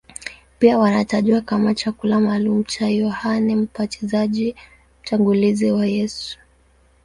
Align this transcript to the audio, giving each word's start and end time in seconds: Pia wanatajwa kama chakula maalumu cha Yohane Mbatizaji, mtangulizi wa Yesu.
Pia 0.59 0.77
wanatajwa 0.77 1.41
kama 1.41 1.73
chakula 1.73 2.19
maalumu 2.19 2.63
cha 2.63 2.87
Yohane 2.89 3.55
Mbatizaji, 3.55 4.55
mtangulizi 5.03 5.71
wa 5.71 5.85
Yesu. 5.85 6.37